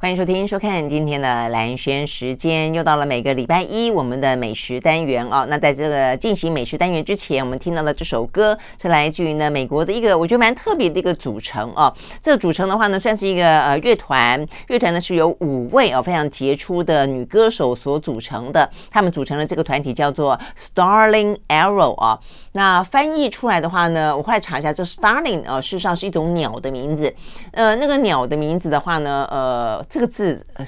[0.00, 5.44] 欢迎收听、收看今天的兰轩时间，又到了每个礼拜一我们的美食单元哦。
[5.50, 11.92] 那在这个进行美食单元之前，我们听到的这首歌是来自于呢美国的一个我觉得蛮特别的一个组成哦。
[12.22, 22.16] 这个组成的话呢，算是一个呃乐团，乐团呢是由五位哦非常杰出的女歌手所组成的，他们组成了这个团体叫做 Starling Arrow 啊。
[22.52, 27.14] 那翻译出来的话呢，我快查一下，这 Starling 呃事实上是一种鸟的名字，
[27.52, 29.84] 呃那个鸟的名字的话呢，呃。
[29.88, 30.66] 这个字呃，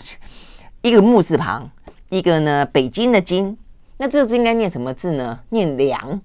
[0.81, 1.70] 一个木字旁，
[2.09, 3.56] 一个呢北京的京，
[3.98, 5.39] 那这个字应该念什么字呢？
[5.50, 6.20] 念良，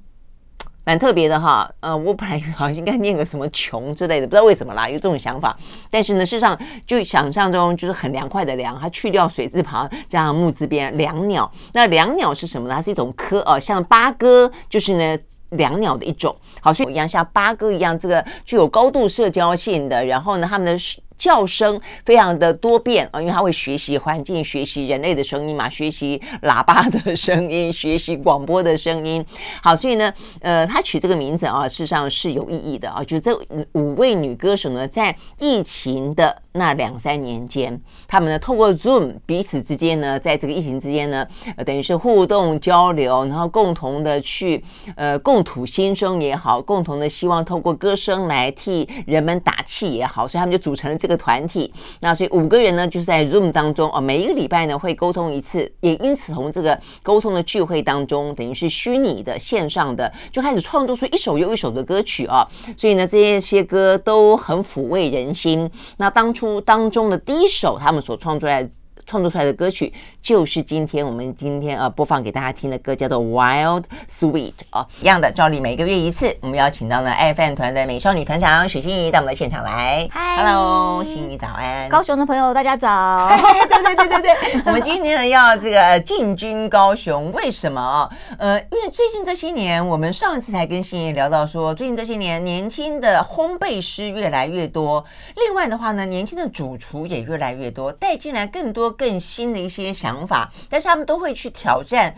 [0.86, 1.70] 蛮特别的哈。
[1.82, 5.58] 呃，我本来好像应该念个什么穷之类的，不知道为什么啦，有这种想法。
[5.92, 11.52] 但是呢，事实上就想象中就是很凉快的凉，它去掉水字旁，加上木字边，椋鸟。
[11.74, 12.76] 那椋鸟是什么呢？
[12.76, 15.18] 它是一种科哦，像八哥就是呢
[15.52, 16.36] 两鸟的一种。
[16.62, 20.84] 好，所以一样像八哥一样，这个具有高度社交性的，然后呢，它们的。
[21.18, 29.26] 叫声非常的多变啊，因为它会学习环境，学习人类的声音嘛，学习喇叭的声音，学习广播的声音。
[29.64, 33.02] 好，所以呢，呃，他取这个名字啊，事实上是有意义的啊。
[33.02, 33.34] 就这
[33.72, 44.64] 五位女歌手呢，在疫情的那两三年间，他们呢透过 Zoom 彼此之间呢，在这个疫情之间呢，呃，等于是互动交流，然后共同的去
[44.96, 51.74] 呃共吐心声也好，共同的希望透过歌声来替人们打气也好，所以他们就组成了这个团体。
[52.00, 62.48] 那所以五个人呢，就是在 Zoom 当中哦，每一个礼拜呢会沟通一次，也因此从这个沟通的聚会当中，等于是虚拟的线上的，就开始创作出一首又一首的歌曲啊。
[62.78, 65.70] 所以呢，这些些歌都很抚慰人心。
[65.98, 66.45] 那当初。
[66.62, 68.70] 当中的第一首，他们所创作出来。
[69.06, 80.08] 创作出来的歌曲就是今天我们今天呃播放给大家听的歌，叫做《Wild Sweet》啊，一样的，照例每个月一次，我们邀请到了爱饭团的美少女团长许欣怡到我们的现场来。
[80.12, 81.88] 嗨，Hello，欣怡早安。
[81.90, 83.30] 高雄的朋友大家早。
[83.30, 88.10] 对对对对对， 我们今天呢要这个进军高雄，为什么啊？
[88.40, 95.06] 呃，因为最近这些年，我们上一次才跟欣怡聊到说，最近这些年年轻的烘焙师越来越多，
[95.36, 98.95] 另外的话呢，年轻的主厨也越来越多，带进来更多。
[98.98, 102.16] 更新的一些想法，但是他们都会去挑战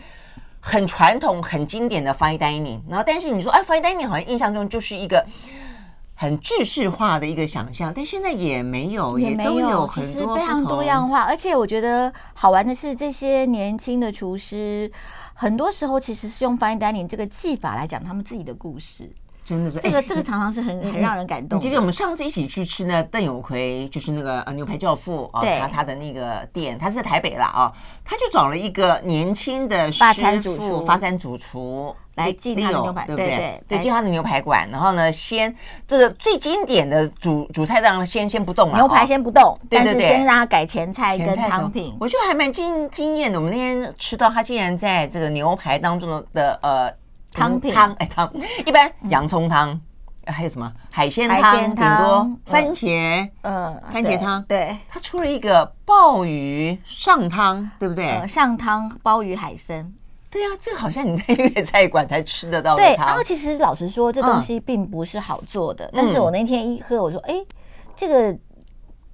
[0.60, 2.80] 很传统、很经典的 fine dining。
[2.88, 5.24] 然后，但是你说，哎，fine dining 好像印象中就是一个
[6.14, 11.22] 很制式化的一个想象，但现在也没有，也没有，有其实非常多样化。
[11.22, 14.90] 而且我觉得好玩的是，这些年轻的厨师
[15.34, 19.08] 很多时候其实是用 fine dining 这个技法来讲他们自己的故事。
[19.48, 21.58] 真的是这个这个常常是很很让人感动。
[21.58, 27.72] 你记得我们上次一起去吃呢，邓永奎就是那个呃牛排教父啊，他他的那个店，他是在台北啦啊，
[28.04, 30.04] 他就找了一个年轻的师
[30.42, 33.62] 傅，发餐主厨来进他的牛排，对不对？
[33.66, 35.54] 对，进他的牛排馆，然后呢，先
[35.86, 43.38] 这个最经典的主主菜当然先先不动了，牛排先不动，但是先让他改前菜跟汤品，我觉得还蛮惊惊艳的。
[43.38, 46.92] 我们那天吃到他竟然在这个牛排当中的呃。
[47.38, 48.32] 汤品汤哎汤，
[48.66, 49.80] 一般洋葱汤，
[50.26, 54.42] 还有什么海鲜汤，顶多番茄，嗯，番茄汤。
[54.44, 58.26] 对，他出了一个鲍鱼上汤，对不对？
[58.26, 59.92] 上汤鲍鱼海参。
[60.30, 62.82] 对呀，这好像你在粤菜馆才吃得到的。
[62.82, 65.90] 对，然后其实老实说，这东西并不是好做的。
[65.94, 67.34] 但是我那天一喝，我说，哎，
[67.96, 68.38] 这个。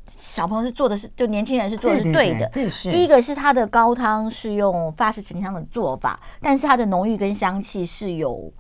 [0.06, 2.48] 小朋友是做的是，就年轻人是做的是对的。
[2.48, 8.53] 对，第一个是它的高汤是用法式陈汤的做法，但是它的浓郁跟香气是有。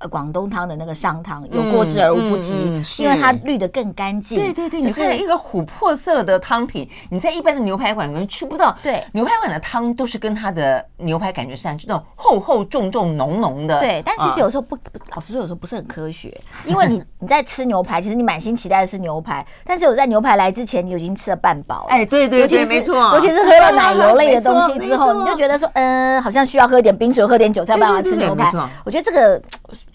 [0.00, 4.38] 呃，广东汤的那个上汤有过之而无不及，嗯嗯、因为它滤得更干净。
[4.38, 8.74] 对对对，你看一个琥珀色的汤品，你在一般的牛排馆可能吃不到。
[8.82, 13.78] 对，牛排馆的汤都是跟它的牛排感觉上这种厚厚重重浓浓的。
[13.78, 14.80] 对，但其实有时候不，嗯、
[15.14, 21.84] 老实说有时候不是很科学，因为你你在吃牛排，其实你满心期待的是牛排，但是我在牛排来之前，你已经吃了半饱。
[21.90, 22.96] 哎，对对对，没错。
[23.14, 28.50] 尤其是喝了奶油类的东西 之后，你就觉得说，嗯，好像需要喝一点冰水，喝点酒才有办法吃牛排。
[28.82, 29.42] 我觉得这个。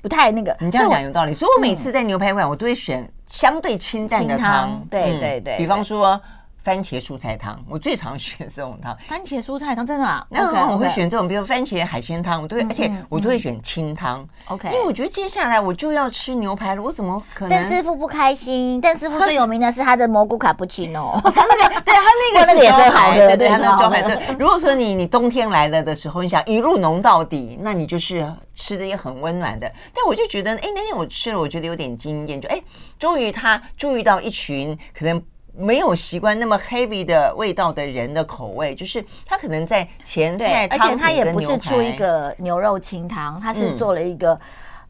[0.06, 1.34] 不太那个，你这样讲有道理。
[1.34, 4.86] 所以我每次在牛排馆，我都会选相对清淡的汤。
[4.88, 6.22] 对对对，比方说
[6.66, 8.98] 番茄蔬菜汤，我最常选这种汤。
[9.08, 10.26] 番茄蔬菜汤真的啊？
[10.32, 14.28] 那我会选这种，比如番茄海鲜汤，我都会，而且我都会选清汤。
[14.48, 17.50] OK，因为我觉得接下来我就要吃牛排了，我怎么可能？
[17.50, 18.82] 邓师傅不开心。
[18.82, 22.02] 邓师傅最有名的是他的蘑菇卡布奇诺， 他那个对 他
[22.34, 24.02] 那个是也是好的，对他那个招牌。
[24.02, 29.72] 对，如果说你你冬天来了的时候，你想一路浓到底，那你就是吃的也很温暖的。
[29.94, 32.60] 但我就觉得，哎，那天我吃了，我觉得有点惊艳，就哎，
[32.98, 35.22] 终于他注意到一群可能。
[35.58, 44.40] 没有习惯那么 heavy 的味道的人的口味，就是他可能在前菜，而且他也不是出一个牛肉清汤，他是做了一个、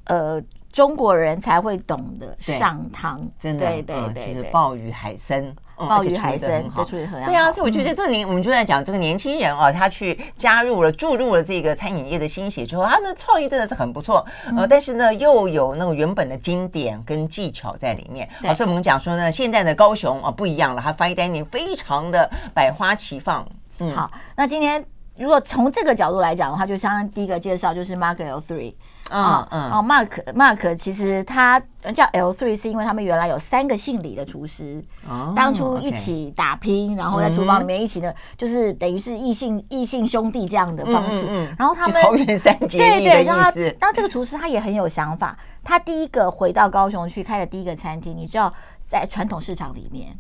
[0.06, 5.56] 嗯、呃中国人才会懂的上汤，真的，对对对，对，就是鲍鱼海参。
[5.76, 14.26] 鲍鱼海参都处理很好，对啊，所以我觉得这个年，我们就在讲这个年轻人啊，他去加入了注入了这个餐饮业的心血之后，他们的创意真的是很不错，
[14.58, 23.46] 呃，但是呢，又有那个原本的经典跟技巧在里面，啊，所以我们讲说呢，现在的高雄啊不一样了，它 fine dining 非常的百花齐放。
[23.80, 24.84] 嗯，好，那今天
[25.18, 28.74] 如果从这个角度来讲的话，就相当第一个介绍就是 Mark L3。
[29.12, 29.72] 嗯嗯。
[29.72, 31.62] 哦，Mark Mark 其实他
[31.94, 41.28] 叫 L three 是因为他们原来有三个姓李的厨师，哦，当初一起打拼，然后在厨房里面一起呢，就是等于是异性异性兄弟这样的方式。
[41.58, 48.54] 然后他们桃园三结义对对，然后当这个厨师他也很有想法，他第一个回到高雄去开的第一个餐厅，你知道
[48.84, 50.18] 在传统市场里面，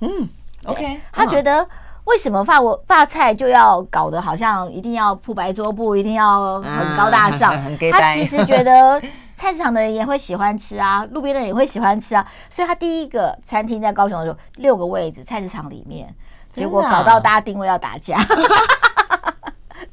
[0.00, 0.28] 嗯
[0.64, 1.66] ，OK，他觉得。
[2.04, 7.52] 为什么发我发菜就要搞得好像一定要铺白桌布，一定要很高大上？
[7.66, 9.00] 嗯、他其实觉得
[9.34, 12.26] 菜市场的人也会喜欢吃啊，路边的人也会喜欢吃啊。
[12.50, 16.12] 所以他第一个餐厅在高雄的时候，六个位置，菜市场里面，
[16.50, 18.18] 结果搞到大家定位要打架。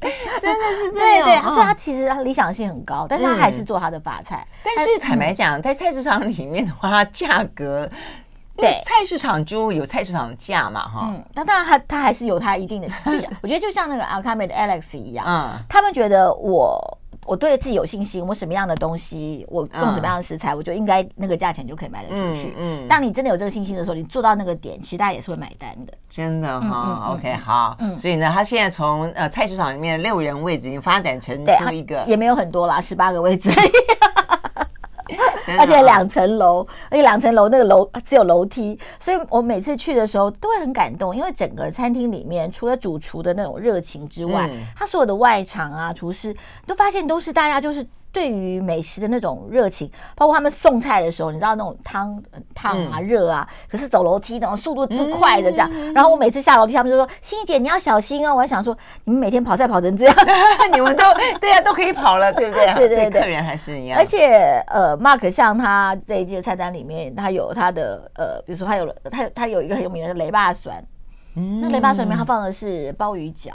[0.00, 4.46] 真的是这样，对对，所以他其实他理想性很高，但是他还是做他的法菜。
[4.64, 7.88] 嗯、但是坦白讲，在菜市场里面的话，价格。
[8.60, 11.08] 对，菜市场就有菜市场的价嘛，哈。
[11.12, 22.54] 嗯，那当然，他他还是有他一定的， 就像我觉得就像那个 Alchemy 的 Alex 一样，嗯，他们觉得我我对自己有信心，我什么样的东西，我用什么样的食材，我就应该那个价钱就可以卖得出去。
[22.58, 25.92] 嗯，当你真的有这个信心的时候，你做到那个点，其实大家也是会买单的。
[26.08, 27.76] 真的哈，OK，好。
[27.78, 33.50] 嗯，所以呢，他现在从呃菜市场里面六人位置已经发展成出一个，也没有很多啦，十八个位置。
[35.58, 46.34] 而且两层楼，而且两层楼那个楼只有楼梯，所以我每次去的时候都会很感动，因为整个餐厅里面除了主厨的那种热情之外，嗯、他所有的外场啊，厨师
[46.66, 47.86] 都发现都是大家就是。
[48.12, 52.20] 对于美食的那种热情，包括他们送菜的时候，你知道那种汤
[52.54, 55.70] 烫啊热啊，可是走楼梯那种速度之快的这样。
[55.94, 60.16] 然后我每次下楼梯，他们就说：“欣怡姐，你要小心哦。”我还想说，你们每天跑菜跑成这样，
[60.72, 61.04] 你们都
[61.40, 62.66] 对啊，都可以跑了，对不对？
[62.74, 63.98] 对对对，客人还是一样。
[63.98, 70.84] 而且呃，Mark 像他这一季的菜单里面，他有他的呃，比如说他有他他有一个很有名的雷霸蒜，
[71.36, 73.52] 嗯，那雷霸蒜里面他放的是鲍鱼脚。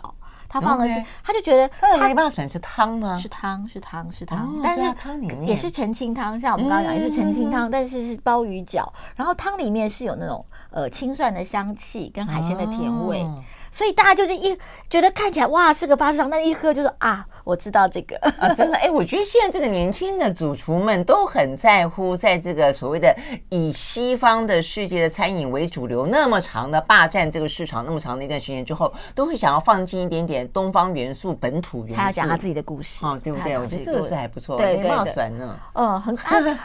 [0.55, 3.17] 他放的是，他就觉得他的雷霸蒜是汤吗？
[3.17, 8.87] 是汤，是汤，是汤，但是汤里面也是澄清汤，像我们刚刚讲也是澄清汤，但是是鲍鱼饺，
[9.17, 13.27] 然后汤里面是有那种呃青蒜的香气跟海鲜的甜味，
[13.75, 14.57] 所以大家就是一
[14.89, 17.25] 觉得看起来哇是个法式汤，但一喝就是啊。
[17.43, 23.15] 我知道这个啊，真的哎，我觉得现在这个年轻的主厨们都很在乎，在这个所谓的
[23.49, 31.95] 以西方的世界的餐饮为主流那么长的霸占这个市场那么长的一段时间之后，都会想要放进一点点东方元素、本土元素。
[31.95, 33.59] 他要讲他自己的故事，哦，对不对？
[33.59, 35.31] 我觉得这个是还不错，对对对，
[35.73, 36.17] 嗯，很。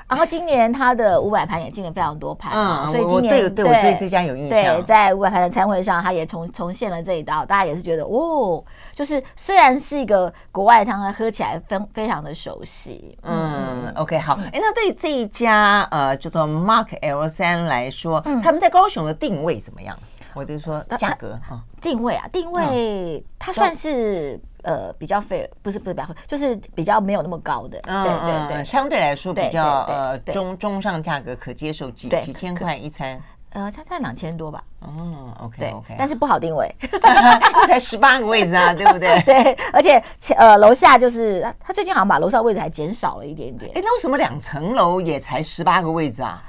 [0.08, 4.76] 然后今年他的五百盘也进了非常多盘，嗯， 所以今年对对我对这家有印象。
[4.76, 11.60] 对，在五百盘的餐会上，他也重重现了这一道，大家也是觉得哦，就是虽然是一个国外汤，喝起来。
[11.70, 19.96] 非非常的熟悉，嗯，OK，好，哎，那对这一家呃叫做 Mark L 三来说，嗯，他们在高雄的定位怎么样？
[20.34, 33.20] 我就说价格啊，定位啊，定位它算是呃比较 fair，不是不是比较，就是比较没有那么高的，对对对，相对来说比较呃中中上价格可接受，几几千块一餐。
[33.50, 34.62] 呃，它在两千多吧？
[34.80, 36.72] 哦，OK OK，但是不好定位，
[37.66, 39.20] 才十八个位置啊，对不对？
[39.26, 43.70] 对，而且前呃楼下就是他最近好像把楼上位置还减少了一点点。
[43.74, 46.42] 哎，那为什么两层楼也才十八个位置啊？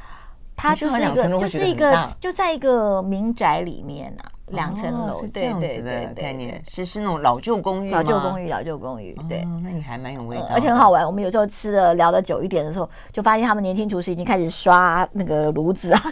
[0.55, 9.15] 它就是一个就是一个就在一个民宅里面啊，两层楼是这样子的概念，是是那种老旧公寓，老旧公寓，老旧公寓。
[9.27, 11.05] 对，那你还蛮有味道，而且很好玩。
[11.05, 16.01] 我们有时候吃的聊的久一点的时候，就发现他们年轻厨师已经开始刷那个炉子啊。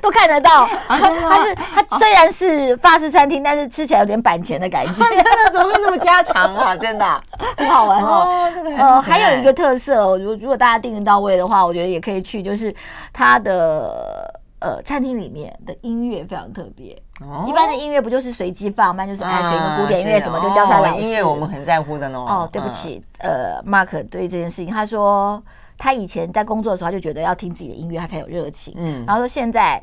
[0.00, 4.92] 都看得到，它是它虽然是法式餐厅，但是吃起来有点板前的感觉。
[5.02, 6.76] 真的怎么会那么家常啊？
[6.76, 7.22] 真的
[7.58, 8.48] 很好玩哦。
[8.76, 12.72] 呃，还有一个特色，如如果大家订得到位的话，我觉得也可以去，就是
[13.12, 17.00] 它的呃，餐厅里面的音乐非常特别。
[17.20, 21.02] 哦，一般的音乐不就是随机放，那就是爱选个古典音乐什么，就交叉老师。
[21.02, 22.18] 音乐我们很在乎的呢。
[22.18, 25.40] 哦，对不起，呃，Mark 对这件事情，他说
[25.76, 28.74] 他以前在工作的时候，他就觉得要听自己的音乐，他才有热情。
[28.76, 29.80] 嗯，然后说现在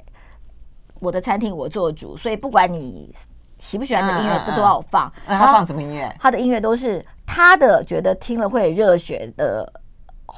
[1.00, 3.10] 我的餐厅我做主，所以不管你
[3.58, 5.10] 喜不喜欢的音乐，都都要放。
[5.25, 6.13] 他放什么音乐？
[6.20, 9.72] 他的音乐都是他的觉得听了会热血的。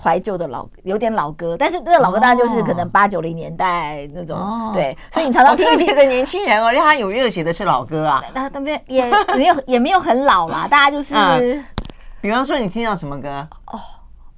[0.01, 11.65] 怀旧的老有点老歌，但是那个老歌当然就是可能八九零年代那种，哦、对，所以你常常听一听的年轻人哦，让他有热血的是老歌啊，那那边也没有也没有很老啦， 大家就是、嗯，
[12.21, 13.47] 比方说你听到什么歌？
[13.65, 13.79] 哦，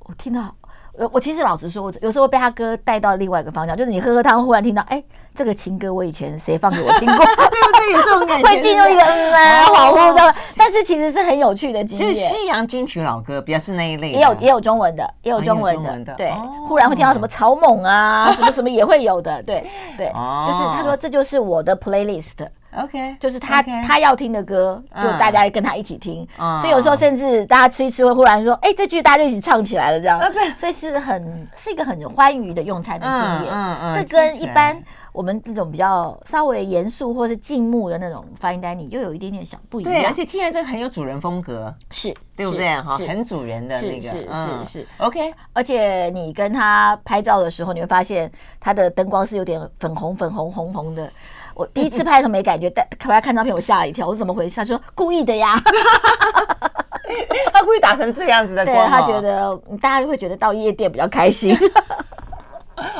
[0.05, 0.55] 我听到。
[0.93, 5.01] 我我其实老实说，我有时候被他歌带到另外一个方向，就是你喝喝汤，忽然听到，哎，
[5.39, 7.93] 这个情歌我以前谁放给我听过， 对不对？
[7.93, 12.09] 有这种感觉，会进入一个嗯啊恍惚这样，但是其实是很有趣的经验。
[12.09, 16.33] 就是西洋金曲老歌，比较是那一类，也有也有中文的，也有中文的，对。
[16.67, 19.65] 忽然会听到什么草蜢啊，什么什么也会有的，对
[19.95, 22.45] 对，就是他说这就是我的 playlist。
[22.77, 30.29] OK，就是他他要听的歌，就大家跟他一起听，嗯、所以有时候甚至大家吃一吃会忽然说，哎、欸，这句大家就一起唱起来了，这样，啊、
[30.59, 33.51] 所以是很是一个很欢愉的用餐的经验。
[33.51, 34.79] 嗯嗯，这跟一般
[35.19, 39.91] 我们这种比较稍微严肃或是静穆的那种 fine dining 又有一点点小不一样。
[39.91, 42.73] 对，而且听起来这个很有主人风格，是对不对？
[42.79, 44.17] 哈，很主人的那个，是
[44.63, 45.33] 是是 OK。
[45.51, 51.11] 而且你跟他拍照的时候，你会发现他的灯光是有点粉红粉红红红的。
[51.53, 54.55] 我第一次拍的时候没感觉， 但后来看照片我吓了一跳，我说怎么回事？
[54.55, 55.61] 他说故意的呀，
[57.51, 61.53] 他故意打成这样子的光，他觉得大家就会觉得到夜店比较开心。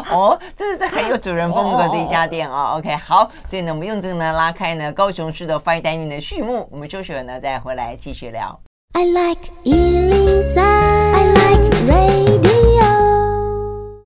[0.15, 2.75] 哦，这是很有主人风格的一家店哦。
[2.77, 8.59] OK，好，所以呢，我们用这个呢拉开呢高雄市的 Fine Dining 的序幕，我们休息了呢再回来继续聊。
[8.93, 12.48] I like 103, I like radio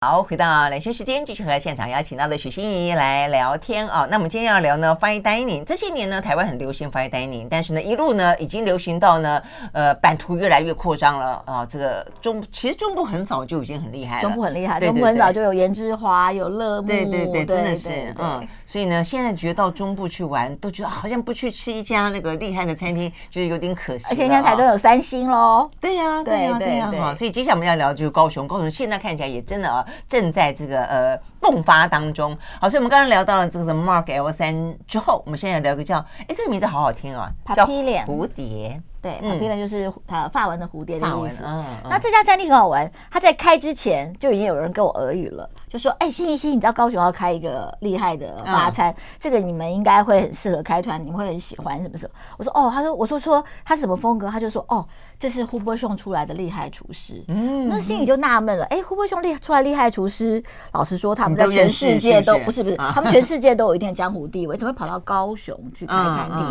[0.04, 4.06] 好，回到兰萱时间，继续和现场邀请到的许欣怡来聊天啊。
[4.12, 5.64] 那我们今天要聊呢，Fine Dining。
[5.64, 9.42] 这些年呢，台湾很流行 Fine Dining，但是呢，一路呢已经流行到呢，
[9.72, 11.66] 呃，版图越来越扩张了啊。
[11.66, 18.46] 这个中其实中部很早就已经很厉害了，中部很厉害，对对对，中部很早就有颜之华，有乐木，对对对，真的是嗯。
[18.66, 24.06] 所以呢，现在觉得到中部去玩，都觉得好像不去吃一家那个厉害的餐厅，觉得有点可惜。
[24.10, 27.16] 而且现在台中有三星喽，对呀，对呀，对呀，哈。
[27.16, 29.86] 所以接下来我们要聊就是高雄，高雄现在看起来也真的啊。
[30.08, 38.82] 正在这个呃迸发当中，好，所以我们刚刚聊到了这个 Mark L 三之后，我们现在要聊个叫，哎，这个名字好好听啊，叫蝴蝶。
[39.04, 41.44] 对，Papillon 就是呃法文的蝴蝶的意思。
[41.46, 54.88] 嗯，那这家餐厅很好玩，他在开之前就已经有人跟我耳语了，就说：“哎，欣怡欣，你知道高雄要开一个厉害的法餐，这个你们应该会很适合开团，你们会很喜欢什么什么？”我说：“哦。”他说：“我说说他是什么风格？”他就说：“哦，
[55.20, 66.46] 这是胡波雄出来的厉害厨师。”嗯，那心怡就纳闷了：“哎，胡波雄厉出来厉害厨师，老实说，他们在全世界都不是不是，他们全世界都有一定的江湖地位，怎么会跑到高雄去开餐厅？”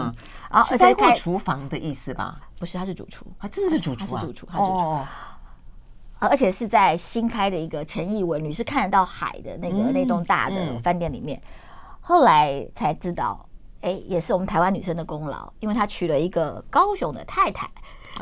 [0.50, 2.40] 啊，而且开厨房的意思吧？
[2.58, 4.98] 不是，他是主厨，他真的是主厨，他是主厨，他是主厨。
[6.18, 11.40] 而且是在新开的一个陈义文女士看得到海的那个那栋大的饭店里面。
[12.00, 13.44] 后来才知道，
[13.80, 17.68] 哎，也是我们台湾女生的功劳，因为她娶了一个高雄的太太。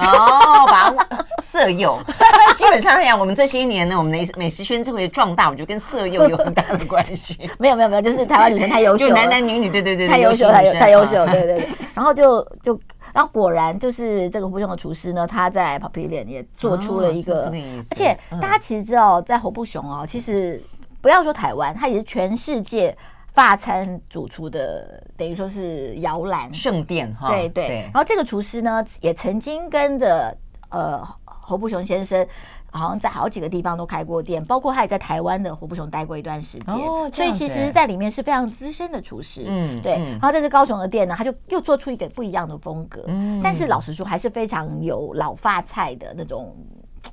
[0.00, 0.95] 哦，把
[1.42, 1.99] 色诱。
[2.57, 7.49] 基本上来讲，我们这些年呢，我们的美食圈之所以壮大，我觉得跟色诱有很大的关系。
[7.59, 11.69] 没有没有没有，就是台湾女生太优秀，就男男女女，对对对，太优秀，太优太优秀，对对对。
[11.95, 12.78] 然后就就，
[13.12, 17.52] 然后果然就是这个胡布雄的厨师呢，他在 Papillon 也做出了一个，
[17.90, 20.62] 而且大家其实知道，在胡布雄哦，其实
[21.00, 22.97] 不要说台湾，他也是全世界。
[23.33, 27.83] 法餐主厨的等于说是摇篮圣殿哈，对对。
[27.85, 30.37] 然后这个厨师呢，也曾经跟着
[30.71, 32.27] 呃侯布雄先生，
[32.71, 39.45] 好像在好几个地方都开过店，包括他也在台湾的侯布雄待过一段时间，哦、所以其实在里面是非常资深的厨师。
[39.47, 39.95] 嗯，对。
[39.95, 46.55] 嗯、然后这是高雄的店呢，他就又做出一个不一样的风格，嗯、但是老实说还是非常有老法菜的那种。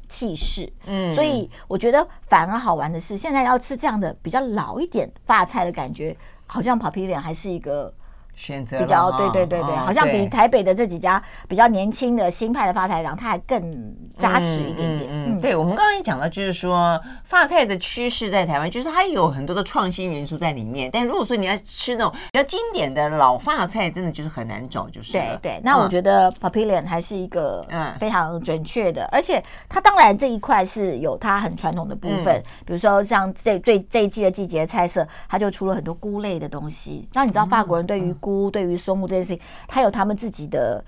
[0.08, 6.16] 气势，嗯，所以我觉得反而好玩的是，现在要吃这样的比较老一点发菜的感觉，
[6.46, 7.94] 好像 Papillon 还是一个。
[8.38, 15.10] 选择比较对对对对，好像比台北的这几家比较年轻的新派的发菜档，它还更扎实一点点。
[15.12, 20.90] 嗯，对，我们刚刚也讲到，就是说发菜的趋势在台湾，就是它有很多的创新元素在里面。
[20.94, 25.60] 但如果说你要吃那种比较经典的老发菜，真的就是很难找，就是对对。
[25.64, 37.10] 那我觉得 Papillon 还是一个嗯非常准确的，而且它当然这一块是有它很传统的部分，比如说像这最这一季的季节菜色，它就出了很多菇类的东西。
[37.14, 40.84] 那你知道法国人对于菇对于松木这件事情，他有他们自己的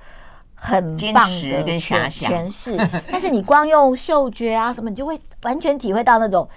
[0.54, 1.80] 很棒的
[2.10, 2.76] 诠释。
[3.10, 6.48] 但是你光用嗅觉啊什么，你就会完全体会到那种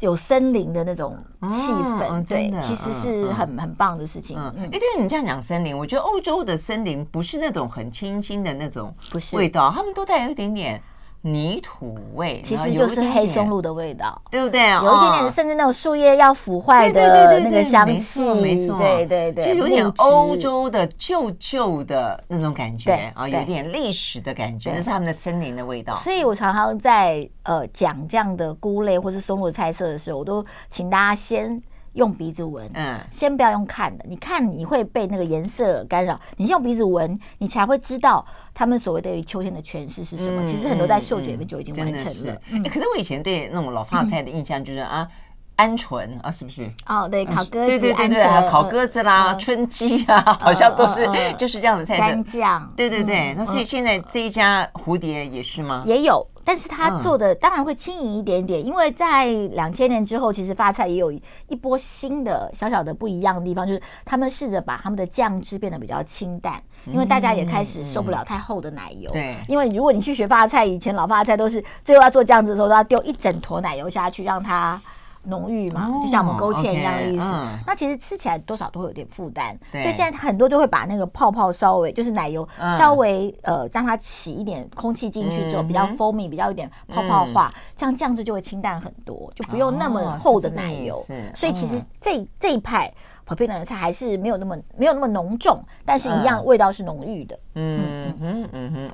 [0.00, 4.38] 有森林的那种气氛，哦、对，其实是很、嗯、很棒的事情。
[4.38, 8.94] 哎、嗯，但是你这样讲森林，我觉得欧洲的森林不是那种很清新的那种
[9.32, 10.82] 味道，他们都带有一点点。
[11.22, 14.70] 泥土味，其实就是黑松露的味道，对不对？
[14.70, 25.94] 有一点点，甚至那种树叶要腐坏的那个香气，没错，对对对，就有点欧洲的旧旧的那种感觉啊，有点历史的感觉，那是他们的森林的味道。
[25.96, 31.62] 所以我常常在呃讲这样的菇类或是松露菜色的时候，我都请大家先。
[31.96, 34.04] 用鼻子闻，嗯，先不要用看的。
[34.06, 38.24] 你看你会被那个颜色干扰，你先用鼻子闻，你才会知道
[38.54, 40.42] 他们所谓对于秋天的诠释是什么。
[40.42, 42.32] 嗯、其实很多在嗅觉里面就已经完成了。
[42.34, 45.08] 哎、嗯欸，可是我以前对那种老法菜的印象就是、嗯、 啊，
[45.56, 46.70] 鹌鹑啊，是不是？
[46.86, 52.00] 哦，对，烤鸽子，对对对对，烤鸽子啦，嗯、春鸡啊，好像都是、嗯、就是这样的菜色。
[52.02, 53.34] 干酱，对对对。
[53.38, 55.82] 那所以现在这一家蝴蝶也是吗？
[55.86, 56.26] 也有。
[56.46, 61.10] 但是他做的当然会轻盈一点点，因为在两千年之后，其实发菜也有
[61.48, 69.10] 一波新的小小的不一样的地方，就是他们试着把他们的酱汁变得比较清淡，因为大家也开始受不了太厚的奶油。
[69.10, 74.80] 对，因为如果你去学发菜，以前老发菜都是最后要做酱汁的时候都要丢一整坨奶油下去，让它。
[75.26, 77.24] 浓郁嘛，就像我们勾芡一样的意思。
[77.66, 91.04] 那其实吃起来多少都会有点负担，所以现在很多就会把那个泡泡稍微，就是奶油稍微呃让它起一点空气进去之后，比较 foamy，比较有点泡泡化，这样酱汁就会清淡很多，就不用那么厚的奶油。
[91.34, 92.92] 所以其实这这一派。
[93.28, 97.36] Papillion 的菜还是没有那么没有那么浓重，但是一样味道是浓郁的。
[97.56, 98.35] 嗯嗯嗯嗯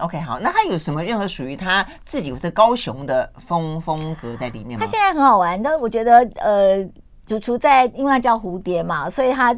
[0.02, 4.85] OK，好，那他有什么任何属于他自己或者高雄的风风格在里面吗？
[4.85, 6.85] 他现在很好玩，但我觉得呃，
[7.25, 9.56] 主厨在因为他叫蝴蝶嘛，所以他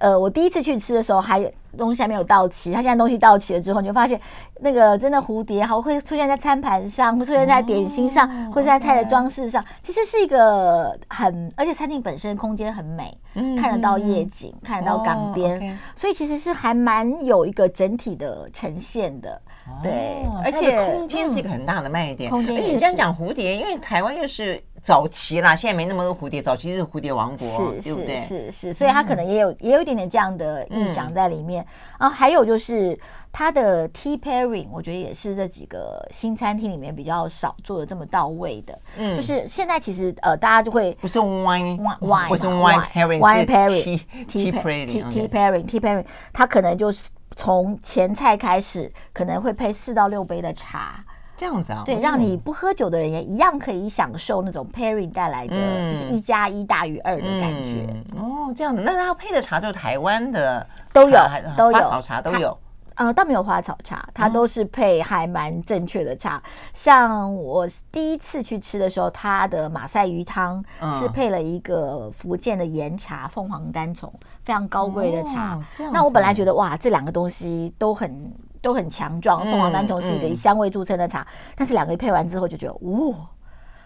[0.00, 1.52] 呃，我第一次去吃的时候还。
[1.78, 4.20] 东西还没有到齐，他现在东西到齐了之后，你就发现
[4.60, 9.64] 那个真的蝴蝶好会出现在餐盘上，会出现在点心上，哦、会在菜的装饰上。
[9.80, 19.40] 其实是一个很，而且餐厅本身空间很美，嗯、看得到夜景，嗯、看得到港边，所以其实是还蛮有一个整体的呈现的。
[19.82, 22.30] 对，哦、而且空间是一个很大的卖点。
[22.30, 24.62] 空间，而且你这样讲蝴蝶，因为台湾又是。
[24.82, 26.42] 早期啦，现在没那么多蝴蝶。
[26.42, 28.20] 早期是蝴蝶王国，是对不对？
[28.22, 31.64] 是是，是，所以它可能也有、嗯、也有一点点这样的意象在里面。
[32.00, 32.98] 然后、还有就是
[33.30, 38.76] 它的 tea pairing，我觉得也是这几个新餐厅里面比较少做的这么到位的。
[38.96, 51.04] 嗯，就是现在其实呃，大家就会不是 wine wine 不是 wine pairing，wine pairing tea pairing tea pairing tea pairing，它可能就是从前菜开始，可能会配四到六杯的茶。
[51.34, 57.88] 这样子啊，对，让你不喝酒的人也一样可以享受那种 pairing 带来的，就是一加一大于二的感觉。
[58.16, 61.18] 哦，这样子，那他配的茶就是台湾的都有，
[61.56, 62.56] 都有花草茶都有。
[62.94, 66.42] 呃，倒没有花草茶，它都是配还蛮正确的茶。
[66.72, 70.64] 像我第一次去吃的时候，它的马赛鱼汤
[70.98, 74.12] 是配了一个福建的岩茶凤凰单丛，
[74.44, 75.60] 非常高贵的茶。
[75.92, 78.32] 那我本来觉得哇，这两个东西都很。
[78.62, 83.16] 都很强壮，凤凰单丛是一个以香味著称的茶，嗯嗯、但是两个一配完之后就觉得，哇，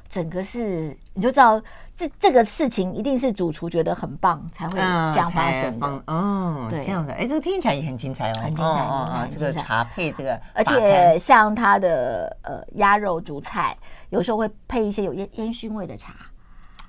[0.06, 1.58] 整个是你就知道
[1.96, 6.02] 这这个事情一定是主厨觉得很棒才会这样发生的。
[6.06, 13.74] 嗯，对，这样的，哎，这个听起来也很精彩哦，很精彩啊，这个茶配这个，而且像它的呃鸭肉主菜，
[14.10, 16.12] 有时候会配一些有烟烟熏味的茶，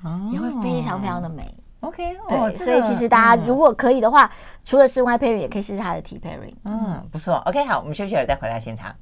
[0.04, 1.44] 哦、也会非常非常的美。
[1.80, 4.30] OK，对，哦、所以其实大家如果可以的话，嗯、
[4.66, 6.54] 除了是 wine pairing，也可以试试它的 tea pairing。
[6.66, 7.36] 嗯，不错。
[7.46, 8.94] OK，好，我们休息了再回来现场。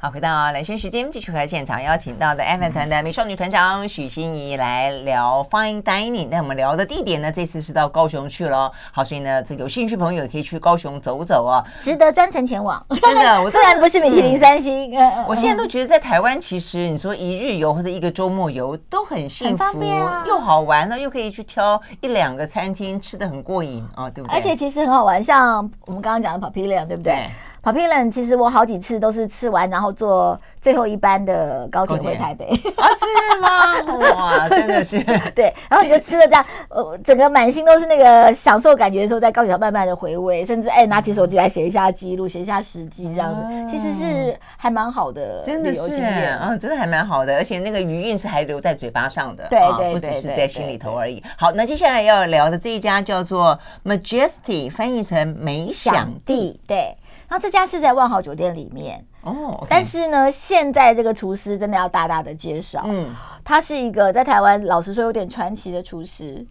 [0.00, 6.28] 好，回到兰萱时间，继续和现场邀请到的 FM 团的美少女团长许欣怡来聊 Fine Dining。
[6.30, 8.70] 那我们聊的地点呢，这次是到高雄去了。
[8.92, 12.80] 好，所以呢，这有兴趣朋友也可以去高雄走走啊，值得专程前往。
[13.02, 24.38] 真的，我 虽然不是米其林三星，嗯、我现在都觉得在台湾，其实你说一日游或者一个周末游都很幸福，啊、又好玩呢，又可以去挑一两个餐厅吃的很过瘾啊，对不对？
[24.38, 27.14] 而且其实很好玩，像我们刚刚讲的 Papillion，对不对？
[27.14, 27.30] 对
[27.72, 32.46] Papillion 其实我好几次都是吃完，然后坐最后一班的高铁回台北。
[32.76, 33.98] 啊，是吗？
[34.14, 35.02] 哇，真的是。
[35.34, 51.22] 对，然后你就吃了这样，呃，整个满心都是那个享受感觉的时候，在高铁上慢慢的回味，甚至哎拿起手机来写一下记录，写一下时机这样子，嗯、其实是还蛮好的，真的是啊，真的还蛮好的，而且那个余韵是还留在嘴巴上的，对对对，不只是在心里头而已。
[51.36, 56.96] 好，那接下来要聊的这一家叫做 Majesty，翻译成美想地，对。
[57.28, 59.04] 那这家是在万豪酒店里面。
[59.22, 63.14] 哦，但是呢，现在这个厨师真的要大大的介绍，嗯，
[63.44, 66.46] 他是一个在台湾老实说有点传奇的厨师。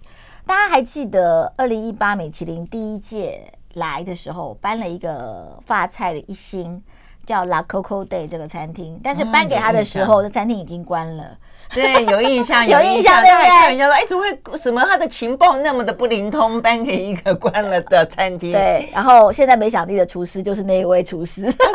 [0.45, 6.81] 大家还记得二零一八米其林第一届来的时候，颁了一个发菜的一星
[7.27, 11.25] 叫 La Coco Day 这个餐厅，但是搬给他的时候，这餐厅已经关了。
[11.73, 13.45] 对，有印象， 有印象，对不对？
[13.45, 14.57] 开玩笑说，哎，怎么会？
[14.57, 14.81] 什么？
[14.87, 18.53] 他的情报那么的不灵通，搬给一个关了的餐厅。
[18.53, 21.65] 对，然后现在梅响弟的厨师就是那一位厨师，真的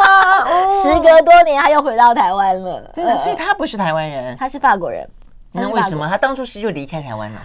[0.00, 0.44] 吗？
[0.50, 2.90] 哦、 时隔多年，他又回到台湾了。
[2.92, 5.08] 真的，所以他不是台湾人，他是法国人。
[5.52, 7.40] 那为什么他当初是就离开台湾了？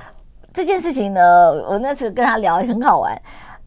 [0.52, 1.22] 这件事情呢，
[1.70, 3.16] 我那次跟他聊很好玩。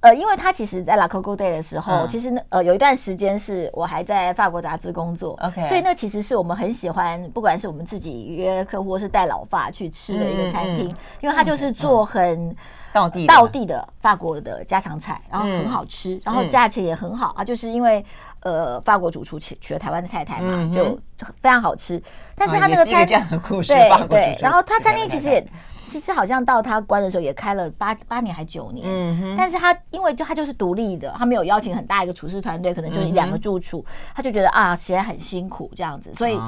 [0.01, 10.87] 呃，因为他其实，在 La Coco Day 的时候，嗯、其实呢，呃，有一段时间是我还在法国杂志工作，OK，所以那其实是我们很喜欢，不管是我们自己约客户，或是带老发去吃的一个餐厅，
[11.21, 12.55] 因为他就是做很
[12.93, 18.05] 道地道地的法国的家常菜，然后很好吃，嗯、然后价钱也很好啊，就是因为
[18.41, 20.97] 呃，法国主厨娶娶了台湾的太太嘛，嗯、就
[21.41, 22.01] 非常好吃。
[22.37, 25.45] 但是他那个餐对对，然后他餐厅其实也。
[25.89, 36.39] 其实好像到他关的时候也开了八八年还九年，嗯哼，但是他因为就他就是独立的，他没有邀请很大一个厨师团队，可能就一两个住处，他就觉得啊，其实很辛苦这样子，所以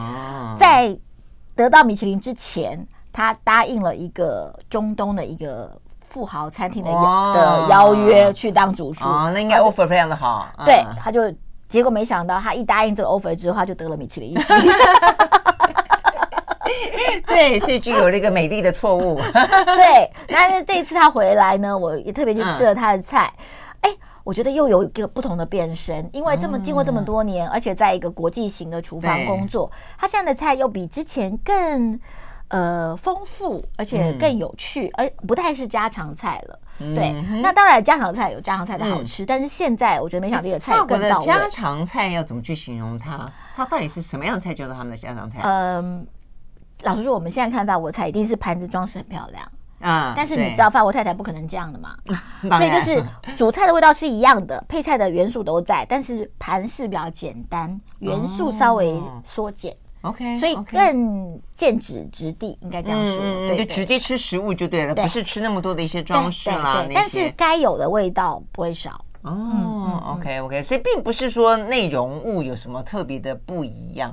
[0.56, 0.96] 在
[1.54, 5.70] 得到米其林之前，他答应了一个中东的一个
[6.00, 11.32] 富豪餐厅的的邀约去当主厨，哦，那应该 offer 非常的好，对，他就
[11.68, 14.56] 结果没想到他一答应这个 offer 之后，他就得了米其林一星。
[17.26, 19.20] 对，所以就有了一个美丽的错误。
[19.32, 23.32] 对，但是这一次他回来呢，我也特别去吃了他的菜。
[23.80, 31.98] 哎、嗯，我觉得又有一个不同的变身，因为这么经过这么多年，而且在一个国际型的厨房工作，他现在的菜又比之前更
[32.48, 36.58] 呃丰富，而且更有趣，而不太是家常菜了。
[36.80, 37.10] 嗯、对，
[37.42, 41.26] 那当然家常菜有家常菜的好吃，嗯、但是现在我觉得梅响弟的菜更到位。
[41.26, 43.28] 家常菜要怎么去形容它？
[43.56, 45.40] 它到底是什么样的菜叫做他们的家常菜？
[45.42, 46.06] 嗯。
[46.82, 49.46] 老实说，我们现在看法国菜一定是盘子装饰很漂亮。
[49.80, 51.96] 啊，但是你知道法国太太不可能这样的嘛，
[52.58, 53.00] 所以就是
[53.36, 69.04] 主菜的味道是一样的，配菜的元素都在，但是盘式比较简单，元素稍微缩减，OK，所以更见指直地，应该这样说，就直接吃食物就对了，不是吃那么多的一些装饰啦，但是该有的味道不会少。
[69.22, 74.12] 哦，OK OK，所以并不是说内容物有什么特别的不一样。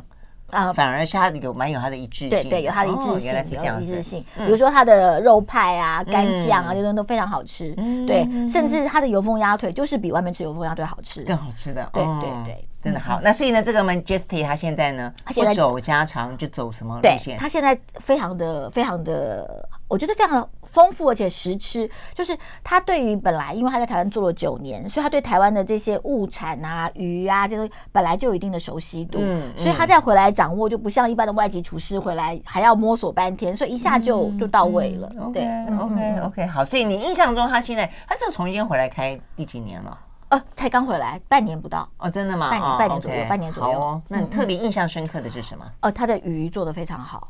[0.56, 4.24] 啊，反而是它有蛮有它的一致性，对对，有它的一致性，原来是这样一致性。
[4.38, 7.74] 比如说它的肉派啊、干酱啊，这些东西都非常好吃。
[8.08, 11.90] 对，甚至它的油封鸭腿就是比外面吃油封鸭腿好吃，更好吃的。
[11.92, 13.20] 对对对，真的好。
[13.22, 17.38] 那所以呢，这个 Majesty 他现在呢，它现在走家常就走什么路线？
[17.38, 19.68] 他现在非常的非常的。
[19.88, 21.90] 我觉得非常丰富，而且实吃。
[22.14, 29.20] 就是他对于本来，因为他在台湾做了九年，所以他对台湾的这些物产啊、鱼啊这些东西本来就有一定的熟悉度。
[29.22, 35.10] 嗯，所以他再回来掌握，就不像一般的外籍厨师回来还要摸索半天，所以一下就就到位了。
[35.32, 35.48] 对
[35.80, 36.66] ，OK OK，好。
[36.66, 39.98] 所以你印象中他现在他是重新回来开第几年了？
[40.30, 41.88] 呃，才刚回来，半年不到。
[42.00, 42.50] 哦，真的吗？
[42.50, 43.80] 半年，半年左右，半年左右。
[43.80, 45.64] 哦，那你特别印象深刻的是什么？
[45.82, 47.28] 呃，他的鱼做的非常好。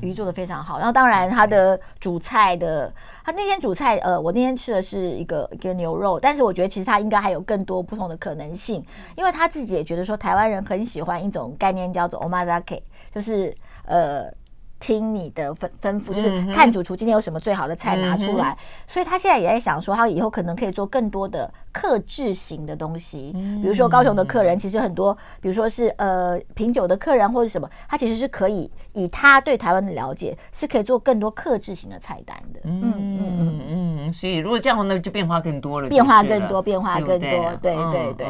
[0.00, 2.92] 鱼做的非常好，然后当然它的主菜的，
[3.24, 8.84] 它那天主菜，呃，我那天吃的是一个一个牛肉，但是我觉得其实它应该还有更多不同的可能性，
[9.16, 12.82] 因为他自己也觉得说台湾人很喜欢一种概念叫做 omakase，
[13.12, 13.54] 就是
[13.86, 14.32] 呃。
[14.80, 18.56] 听你的吩吩咐，就是看主厨今天有什么最好的菜拿出来。
[18.86, 23.30] 所以他现在也在想说，他以后可能可以做更多的克制型的东西，
[23.62, 32.60] 比如说高雄的客人其实很多，比如说是呃品酒的客人或者什么，他其实是可以以他对台湾的了解，是可以做更多克制型的菜单的。
[32.64, 33.60] 嗯嗯嗯
[34.06, 37.18] 嗯，所以如果这样，那就变化更多了，变化更多，变化更多，
[37.60, 38.26] 对对对，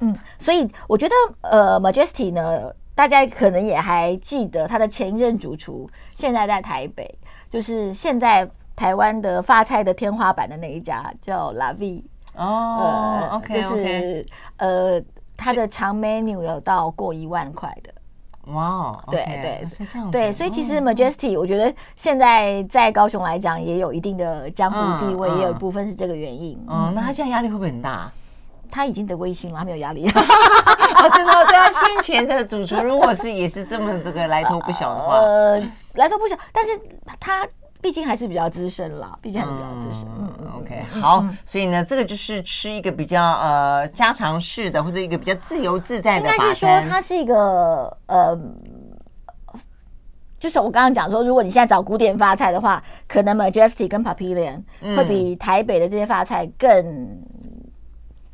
[0.00, 2.72] 嗯，所以我觉得呃，Majesty 呢。
[2.98, 7.08] 大家可能也还记得他的前一任主厨，现在在台北，
[7.48, 12.02] 就是现在台湾的法菜的天花板的那一家叫 La Vie
[12.34, 15.00] 哦，OK，就是呃，
[15.36, 26.60] 他的长 menu 有到过一万块的，哇，对对是这样，对，所以其实 Majesty 我觉得现在在高雄来讲也有一定的江湖地位，也有一部分是这个原因。
[26.68, 28.10] 嗯，那他现在压力会不会很大？
[28.70, 30.06] 他已经得过一星了，他没有压力。
[30.06, 35.60] 我 真的，对他先前的主厨，如果是也是这么这个来头不小的话，呃，
[35.94, 36.70] 来头不小，但是
[37.20, 37.46] 他
[37.80, 40.08] 毕竟还是比较资深啦，毕竟还是比较资深。
[40.18, 46.28] 嗯嗯，OK，好，所以呢，这个就是吃一个比较呃家常式的，或者一个比较自由自在的。
[46.28, 48.36] 应该是说，它是一个呃，
[50.40, 54.62] 就是我刚刚讲说，如果你现在找古典法菜的话，可能 Majesty 跟 Papillion
[54.96, 57.22] 会比台北的这些法菜更。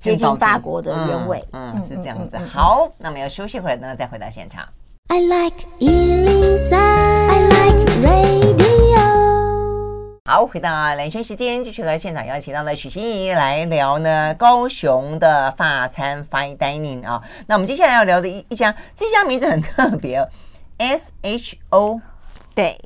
[0.04, 2.36] 接近法国的原味，嗯，嗯，是这样子。
[2.36, 4.62] 好，那么要休息会儿呢，再回到现场。
[5.08, 8.60] I like 103, I like radio。
[10.26, 17.22] 好，回到兰萱时间，继续来现场邀请到了许心怡来聊呢高雄的法餐 Fine Dining 啊。
[17.46, 20.22] 那我们接下来要聊的一一家，这家名字很特别
[20.76, 21.98] ，S H O，
[22.54, 22.78] 对，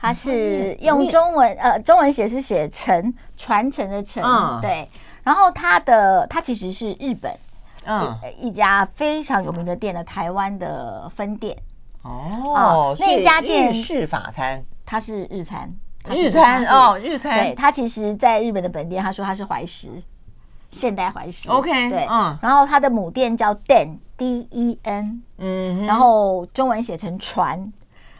[0.00, 4.88] 它是用中文呃中文写是写承传承的承，嗯、对。
[5.24, 7.36] 然后它的它其实是日本
[7.86, 11.56] 嗯一家非常有名的店的台湾的分店
[12.02, 15.74] 哦，那家店日式法餐，它是日餐。
[16.10, 17.38] 日餐哦，日餐。
[17.38, 19.88] 对，他其实在日本的本店，他说他是怀石，
[20.70, 21.48] 现代怀石。
[21.48, 22.38] OK，对，嗯。
[22.42, 27.18] 然后他的母店叫 Den D E N，嗯，然后中文写成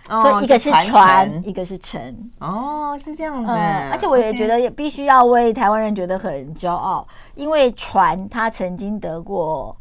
[0.05, 2.31] 传，所以一个是船，一个是城。
[2.41, 3.51] 哦，是这样子。
[3.51, 9.77] 而且我也觉得也必须要为台湾人觉得很骄傲，因为船他曾经得过。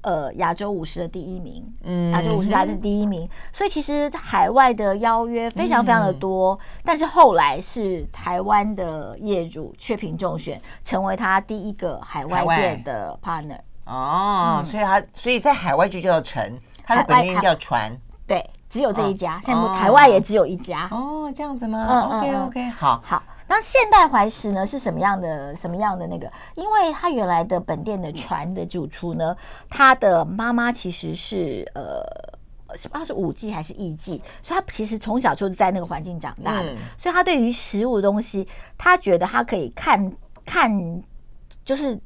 [0.00, 13.58] 呃，亚洲五十的第一名，嗯，亚洲五十还是第一名，所以其实海外的邀约非常非常的多，嗯、但是后来是台湾的业主雀屏中选，成为他第一个海外店的 partner。
[13.86, 17.92] 哦，嗯、所以他所以在海外就叫城，他的本名叫船，
[18.24, 20.88] 对，只有这一家，现在、哦、海外也只有一家。
[20.90, 21.86] 哦，这样子吗？
[21.88, 23.22] 嗯，OK OK，好，好。
[23.50, 25.56] 那现代怀石呢是什么样的？
[25.56, 26.30] 什么样的那个？
[26.54, 29.34] 因为他原来的本店的船的主厨呢，
[29.70, 32.02] 他的妈妈其实是呃，
[32.66, 40.12] 不知道是舞伎还是艺伎，所以他其实从小就是在那个环境长大的，嗯、所以他对于食物的东西，他觉得他可以看
[40.44, 41.02] 看，
[41.64, 41.98] 就是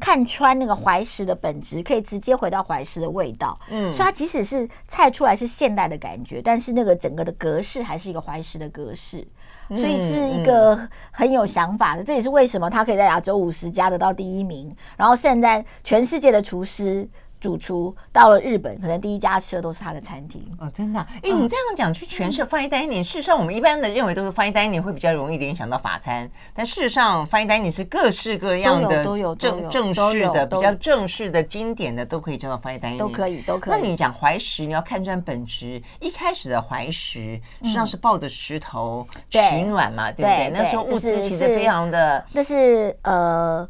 [0.00, 3.56] 看穿那个怀石的本质，可以直接回到怀石的味道。
[3.68, 9.24] 嗯，所以它即使是菜出来是现代的感觉，但是那个整个的格式还是一个怀石的格式。
[9.68, 10.76] 所以是一个
[11.12, 14.74] 很有想法的，这也是为什么他可以在亚洲五十家得到第一名。
[14.96, 17.08] 然后现在全世界的厨师。
[17.40, 21.00] 主厨到了日本，可能第一家吃的都是他的餐厅哦，真的。
[21.00, 33.80] 哎，你这样讲去诠释 fine dining，事实上我们一般的认为都是 fine dining 会比较容易联想到法餐，但事实上 fine dining 是各式各样的，都有正正式的、比较正式的、经典的都可以叫做 fine dining，都可以，都可以。
[33.80, 35.82] 那你讲怀石，你要看穿本质。
[35.98, 40.50] 一开始的怀石实际上是抱着石头取暖嘛，对不对？
[40.50, 43.68] 那时候物资其实非常的，那是呃。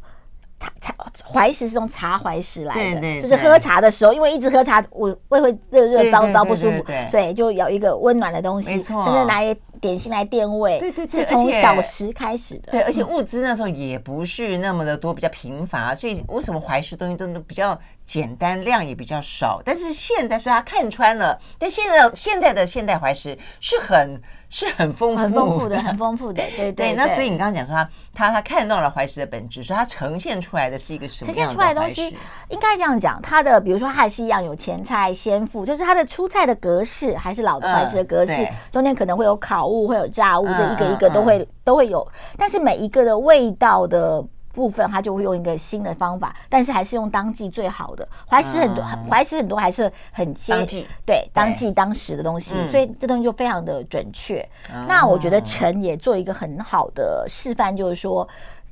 [0.61, 0.95] 茶茶
[1.27, 12.73] 怀石是从茶怀石来的，对对对，就是喝茶的时候，因为一直喝茶，我胃会热热糟糟不舒服，所以就有一个温暖的东西，甚至拿一点心来垫胃，对对对，是从小食开始的。
[12.73, 19.59] 对，而且物资那时候也不是那么的多，比较贫乏，所以为什么怀石东西都比较简单，量也比较少？
[19.65, 24.21] 但是现在，所以他看穿了，但现在现在的现代怀石是很。
[24.53, 26.93] 是很丰富，很丰富的，很丰富的， 对对，对。
[26.93, 31.31] 那所以你刚刚讲说他他他看到了怀石的本质，所以他呈现出来的是一个什么？
[31.31, 32.09] 呈现出来的东西
[32.49, 42.05] 应该这样讲，它的比如说它还是一样有前菜先副，就是它的出菜的格式还是老的怀石的格式，中间可能会有烤物，会有炸物，这一个一个都会都会有，
[42.37, 44.21] 但是每一个的味道的。
[44.53, 50.87] 部分他就会用一个新的方法，但是还是用当季最好的怀石很多，怀石很多还是很接当季。
[51.05, 54.47] 对当季当时的东西，所以这东西就非常的准确。
[54.87, 58.27] 那我觉得陈也做一个很好的示范，就是说，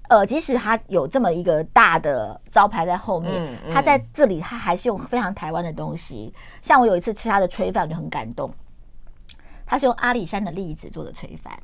[0.09, 6.33] 呃，即使他有这么一个大的招牌在后面，他在这里他还是用非常台湾的东西。
[6.61, 8.51] 像我有一次吃他的炊饭，我就很感动，
[9.65, 11.57] 他是用阿里山的栗子做的炊饭。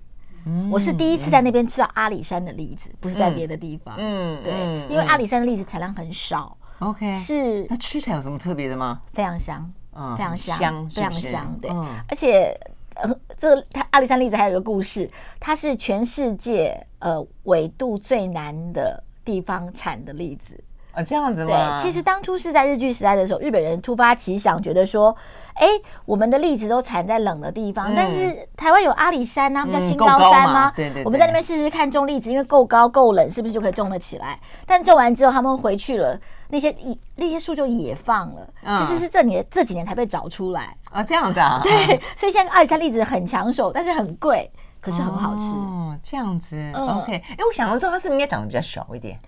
[0.71, 3.95] 我是第一次在那边吃到阿里山的栗子，不是在别的地方。
[3.97, 6.57] 嗯，对，因为阿里山的栗子产量很少。
[6.79, 9.01] OK，是那吃起来有什么特别的吗？
[9.13, 11.57] 非常香，嗯非常香，非常香。
[11.61, 11.71] 对，
[12.07, 12.55] 而且
[12.95, 20.61] 呃，这个它阿里山栗子还有一个故事，它是全世界呃纬度最南的地方产的栗子。
[20.95, 21.75] 啊，这样子吗？
[21.77, 25.15] 对，其实当初是在日据时代的时候，日本人突发奇想，觉得说，
[25.55, 25.67] 哎，
[26.05, 30.71] 我们的栗子都产在冷的地方，但是台湾有阿里山呐，叫新高山吗？
[30.75, 34.39] 对对，我们在那边试试看种栗子，因为够高够冷，是不是就可以种得起来？
[34.65, 36.73] 但种完之后，他们回去了，那些
[37.15, 38.47] 那些树就野放了。
[38.85, 41.59] 其实是这年这几年才被找出来啊，这样子啊？
[41.61, 45.51] 对， 所以现在阿里山栗子很抢手，但是很贵，可是很好吃。
[45.55, 47.13] 哦，这样子，OK。
[47.13, 49.19] 哎，我想要知道它是不是应该长得比较小一点？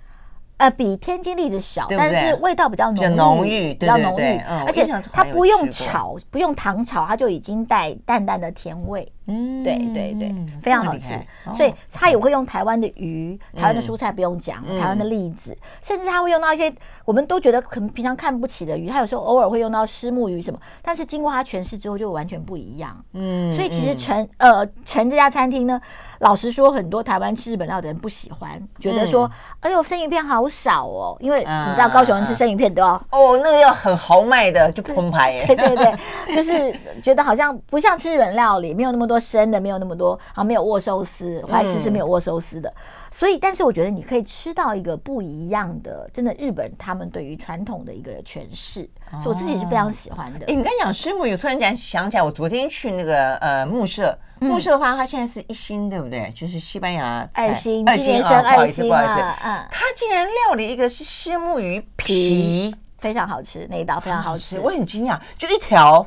[0.57, 9.07] 呃，比天津栗子小，但是味道比较浓郁，比较浓郁，而且它不用炒，不用糖炒，它就已经带淡淡的甜味。
[9.27, 11.13] 嗯，对对对，非常好吃。
[11.53, 16.73] 所以它也会用台湾的鱼，台湾的蔬菜不用讲，台湾的栗子，甚至它会用到一些
[17.05, 23.03] 我们都觉得可能平常看不起的鱼，它有时候偶尔会用到虱目鱼什么，但是经过它诠释之后就完全不一样。
[23.13, 25.79] 嗯，所以其实陈呃陈这家餐厅呢。
[26.19, 35.43] 老实说，很多台湾吃日本料的人不喜欢，觉得说：“哎呦，生鱼片好少哦。”因为你知道，高雄人吃生鱼片都要哦，那个要很豪迈的，就澎湃。
[35.45, 42.69] 对对对，就是觉得好像不像吃日本料理，没有那么多多生的，没有那么多啊，没有握寿司，怀石是没有握寿司的。
[42.69, 42.75] 嗯、
[43.09, 50.45] 所以，但是我觉得你可以吃到一个不一样的，真的日本他们对于传统的一个诠释，哦、所以我自己是非常喜欢的。
[50.45, 56.31] 哎，你刚讲师母，有突然间想起来，我昨天去那个呃木舍，木舍的话，它现在是一星，对不对？
[56.35, 62.75] 就是西班牙二星，今年升二星啊，嗯，他竟然料理一个是虱目鱼皮。
[62.99, 66.03] 非常好吃，那一道非常好吃，我很惊讶，就一条，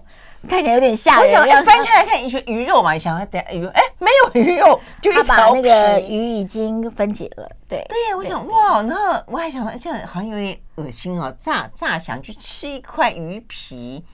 [0.49, 1.41] 看起来有点吓人。
[1.41, 5.55] 我想翻开来看，你说鱼肉嘛，你想等鱼，哎，没有鱼肉，就一条。
[5.55, 7.87] 那个鱼已经分解了，对。
[7.89, 14.05] 对，我想哇，然后我还想，这样好像有点恶心哦，乍乍想去吃一块鱼皮，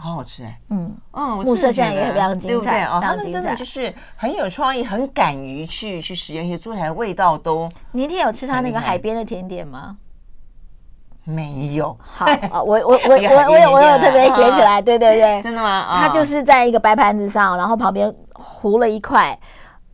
[0.00, 0.60] 好好吃哎。
[0.70, 7.68] 嗯嗯，木色现在也非常精彩哦，他们真的就是很有创意，很敢于去去实验，而且做起来味道都。
[7.92, 9.96] 你那天有吃他那个海边的甜点吗？
[11.24, 15.98] 没有，好 啊，我我我我我有我有特别写起来，对对对， 真的吗？
[16.00, 19.38] 它就是在一个白盘子上，然后旁边糊了一块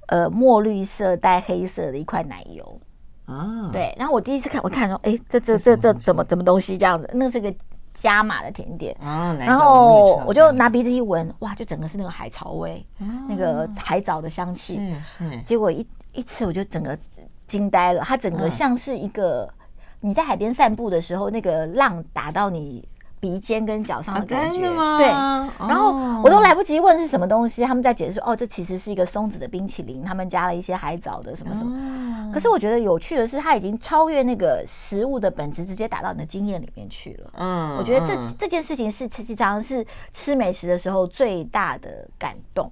[0.06, 2.80] 呃墨绿色带黑色的一块奶油
[3.26, 3.92] 啊，对。
[3.98, 7.10] 然后我第一次看，我看说，哎，这这这这怎么怎么东西这样子？
[7.14, 7.52] 那是个
[7.94, 9.34] 加码的甜点啊。
[9.38, 12.84] 然后我就拿鼻子一闻，哇，就整个是那个海潮味，
[13.26, 14.94] 那个海藻的香气。
[15.46, 16.98] 结果一一吃，我就整个
[17.46, 19.48] 惊呆了，它整个像是一个。
[20.00, 22.86] 你在海边散步的时候，那个浪打到你
[23.24, 25.06] 鼻尖跟脚上的感觉，啊、对。
[25.66, 32.30] 然后我都来不及问是什么东西，他们在解释说，哦，这其实是一个松子的冰淇淋，他们加了一些海藻的什么什么。
[32.34, 37.30] 可是我觉得有趣的是，它已经超越那个食物的本质，直接打到你的经验里面去了。
[37.38, 39.82] 嗯，我觉得这这件事情是其实常常是
[40.12, 42.70] 吃美食的时候最大的感动。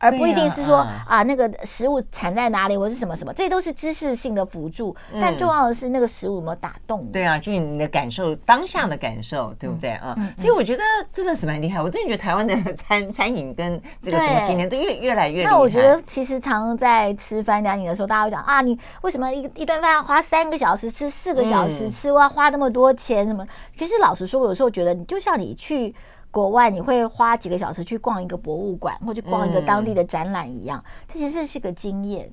[0.00, 4.96] 而不一定是说啊，啊，那个食物产在哪里，或是什么什么，这些都是知识性的辅助。
[5.12, 7.12] 嗯、但重要的是那个食物有没有打动你。
[7.12, 10.14] 对啊，就是你的感受，当下的感受，对不对啊？
[10.16, 10.82] 嗯嗯、所以我觉得
[11.12, 11.80] 真的是蛮厉害。
[11.80, 15.50] 我真的觉得台湾的 餐餐饮跟这个什么今年都越越来越厉害。
[15.50, 23.46] 那我觉得其实常在吃 fine dining 的时候，大家会讲啊，你为什么一一顿饭要花三个小时吃四个小时吃，要花那么多钱什么？
[23.78, 25.94] 其实老实说，我有时候觉得，你就像你去。
[26.30, 32.30] 国外你会花几个小时去逛一个博物馆，或去逛一个当地的展览一样，嗯、这其实是个经验。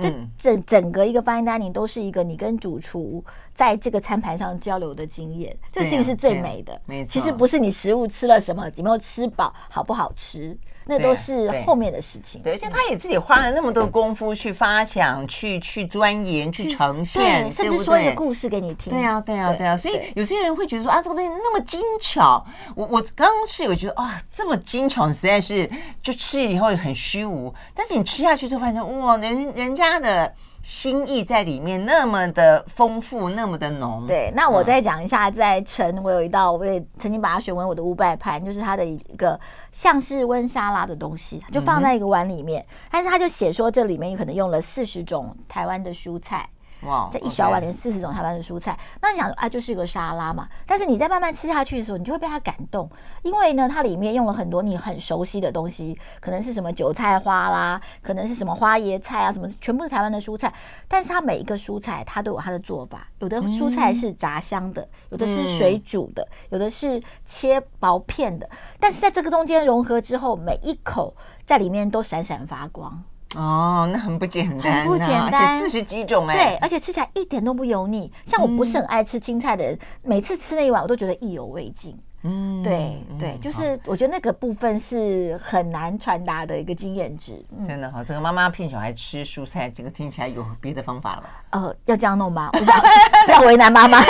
[0.00, 3.22] 这整整个一个 fine dining 都是一个你跟主厨
[3.60, 6.80] 在这个餐盘上交流的经验，这事情是最美的。
[6.86, 10.56] 没错，其实不是你食物吃了什么，有没有吃饱，好不好吃。
[10.86, 18.90] 那都是后面的事情，对，而且他也自己花了那么多功夫去发想、去去钻研、去呈现，甚至说一个故事给你听。
[18.90, 19.76] 对啊，对啊，对啊。
[19.76, 22.42] 所以有些人会觉得说啊，这个东西那么精巧，
[22.74, 25.70] 我我刚刚是有觉得啊，这么精巧，实在是
[26.02, 27.54] 就吃以后很虚无。
[27.74, 30.34] 但是你吃下去之后发现，哇，人人家的。
[30.62, 34.06] 心意在里面那么的丰富，那么的浓。
[34.06, 39.38] 对，那我再讲一下，在陈，我有一道，我也曾经把它选为我的五百盘，就是它的一个
[39.72, 46.48] 像是温沙拉的东西，就放在一个碗里面，但是他就写说这里面可能用了四十种台湾的蔬菜。
[46.82, 50.48] 哇，这一小碗连四十种台湾的蔬菜，那你想啊，就是一个沙拉嘛。
[50.66, 52.88] 但是你在慢慢吃下去的时候，你就会被它感动，
[53.22, 60.52] 因为呢，它里面用了很多你很熟悉的东西，可能是什么韭菜花啦，可能是什么花椰菜啊，什么全部是台湾的蔬菜。
[60.88, 68.48] 但是它每一个蔬菜，它都有它的做法，有的蔬菜是炸香的，有的是水煮的，有的是切薄片的。
[68.78, 71.14] 但是在这个中间融合之后，每一口
[71.44, 73.02] 在里面都闪闪发光。
[73.36, 78.12] 哦，那很不简单，很不简单，四十几种哎，对，而且吃起来一点都不油腻。
[78.24, 81.96] 像我不是很爱吃青菜的人，每次吃那一碗我都觉得意犹未尽。
[82.22, 87.42] 嗯，对对，就是我觉得那个部分是很难传达的一个经验值。
[87.66, 91.22] 真的哈，这个妈妈骗小孩吃蔬菜，这个听起来有别的方法了。
[91.50, 92.50] 呃，要这样弄吗？
[92.52, 92.64] 不要
[93.26, 94.00] 不要为难妈妈。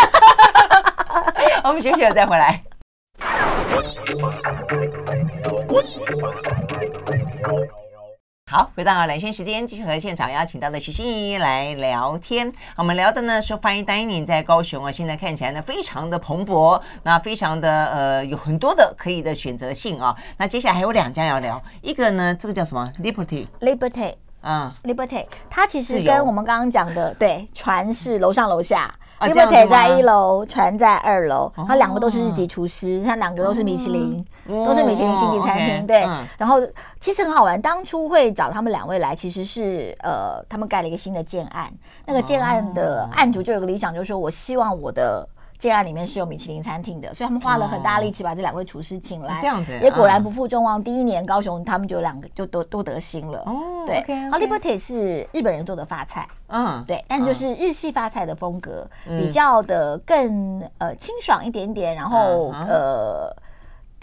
[1.62, 2.64] 我们休息了再回来。
[8.50, 12.52] 好，回到蓝轩时间，继续和现场邀请到的徐心怡来聊天。
[12.74, 20.16] 我们聊的呢是 Fine Dining 在高雄啊，现在看起来呢非常的蓬勃，那非常的呃有很多的可以的选择性啊。
[20.36, 28.92] 那接下来还有两家要聊，一个呢这个叫什么？Liberty，Liberty，嗯，Liberty，它其实跟我们刚刚讲的对，船是楼上楼下。
[29.20, 35.87] Liberty 在一楼，船在二楼，他两个都是日籍厨师，他两个都是米其林，都是米其林星级餐厅。
[35.87, 36.00] 对，
[36.38, 36.61] 然后
[36.98, 41.70] 其实很好玩，当初会找他们两位来，其实是呃，他们盖了一个新的建案，
[42.06, 45.28] 那个建案的案主就有个理想，就是说我希望我的。
[45.60, 50.82] 建案里面是有米其林餐厅的，所以他们花了很大力气把这两位厨师请来，这样子也果然不负众望。
[50.82, 53.40] 第一年高雄他们就两个就都都得星了。
[53.44, 54.02] 哦，对。
[54.08, 63.30] 然后 Liberty 是日本人做的法菜，嗯，对，但就是日系法菜的风格，比较的更呃清爽一点点，然后呃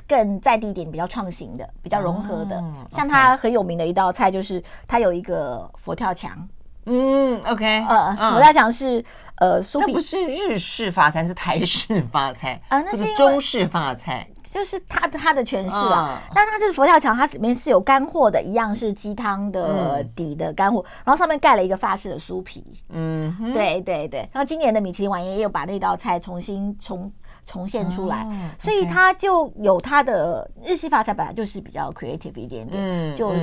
[0.08, 2.60] 更在地一点、比较创新的、比较融合的。
[2.60, 6.47] 哦、像它很有名的一道菜就是它有一个佛跳墙。
[6.89, 9.03] 嗯，OK，呃，佛跳墙是
[9.38, 14.28] 呃那不是日式法餐，是台式法菜啊，那是中式法菜。
[14.50, 22.64] 就是他的它的诠释啊，但他这个佛跳墙，它里面是有干货的，一样是鸡汤的底的干货，然后上面盖了一个法式的酥皮。
[22.90, 24.20] 嗯，对对对。
[24.32, 27.12] 然后今年的米其林晚宴也有把那道菜重新重
[27.46, 28.26] 重现出来，
[28.58, 33.34] 所以它就有它的日式法菜本来就是比较 creative 一点点，就。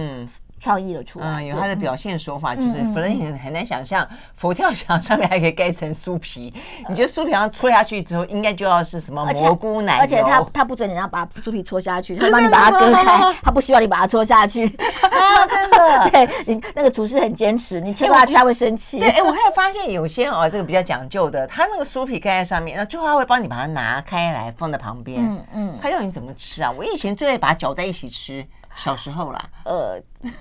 [0.65, 6.55] 创意的出来，嗯，有他的表现手法，就是可能很很难想象 佛跳墙上面还可以盖一层酥皮。
[6.89, 10.01] 你觉得酥皮上搓下去之后，应该就要是什么蘑菇奶油？
[10.01, 14.67] 而且他他不准你要把酥皮搓下去， 他帮你把它割开，他不希望你把它搓下去。
[14.73, 18.99] 真的，对你那个厨师很坚持，你切下去他会生气。
[18.99, 25.23] 对，哎，我还有发现有些哦，这个比较讲究的，他那个酥皮盖在上面，那最后他会帮你把它拿开来放在旁边。
[25.23, 26.71] 嗯嗯，他要你怎么吃啊？
[26.71, 28.47] 我以前最爱把它搅在一起吃。
[28.75, 30.01] 小时候啦，呃，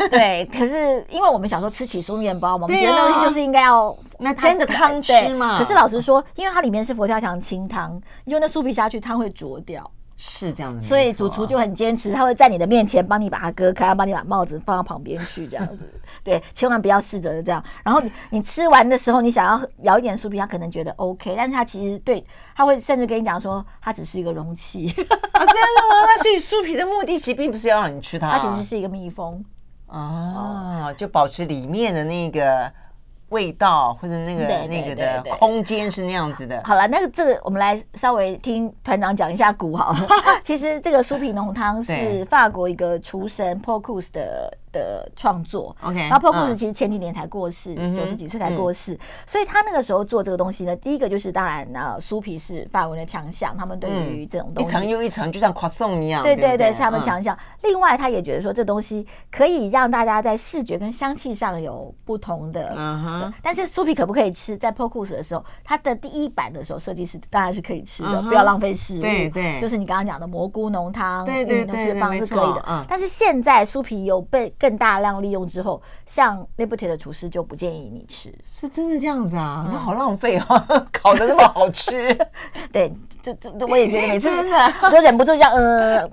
[0.10, 5.58] 对，可是因为我们小时候吃起酥面包嘛，我们觉得那东西就是应该要那沾着汤吃嘛。
[5.58, 9.90] 可是老实说，因为它里面是佛跳墙清汤，因为那酥皮下去汤会浊掉。
[10.26, 15.80] 是这样子，所以主厨就很坚持，他会在你的面前帮你把它割开，帮你把帽子放到旁边去，这样子。
[16.24, 17.62] 对，千万不要试着这样。
[17.84, 24.88] 然后你你吃完的时候，你想要咬一点酥皮，他可能觉得 OK，但是他其实对他会甚至跟你讲说，它只是一个容器。
[24.88, 26.06] 啊，真的吗？
[26.08, 29.44] 那所以酥皮的目的其实并不是要让你吃它，它其实是一个密封。
[29.88, 32.72] 哦，就保持里面的那个。
[33.34, 36.62] 味道或者那个那个的空间是那样子的。
[36.64, 40.08] 好了，那个这个我们来稍微听团长讲一下鼓好了。
[40.42, 44.58] 其实这个酥皮浓汤是法国一个厨神 Paul Cook 的。
[44.74, 57.38] 的创作，OK，然后 Paul Bocuse 其实前几年才过世，九十几岁才过世，所以他那个时候做这个东西呢，第一个就是当然呢，酥皮是法文的强项，他们对于这种东西一层又一层，就像 croissant 一样，对对对，是他们强项。
[57.62, 63.34] 另外，他也觉得说这东西可以让大家在视觉跟香气上有不同的，嗯哼。
[63.42, 64.58] 但是酥皮可不可以吃？
[64.58, 69.02] 在 Paul Bocuse 的时候，他的第一版的时候，设计师当然是可以吃的，不要浪费食物。
[69.02, 72.64] 对对，就是你刚刚讲的蘑菇浓汤，对对对，是方是可以的。
[72.68, 75.46] 嗯，但是现在酥皮有被更大量利用。
[75.46, 79.68] 之后，像 Liberté 的厨师就不建议你吃，是真的这样子啊？
[79.70, 82.18] 那好浪费哦， 烤的那么好吃。
[82.72, 84.30] 对，就就我也觉得每次
[84.90, 86.02] 都忍不住这样，呃，